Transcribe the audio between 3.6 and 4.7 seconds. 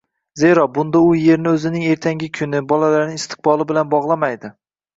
bilan bog‘lamaydi.